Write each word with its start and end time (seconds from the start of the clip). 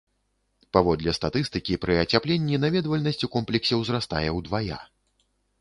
Паводле 0.77 1.13
статыстыкі, 1.17 1.77
пры 1.83 1.99
ацяпленні 2.05 2.61
наведвальнасць 2.65 3.23
у 3.29 3.33
комплексе 3.37 3.73
ўзрастае 3.85 4.27
ўдвая. 4.39 4.83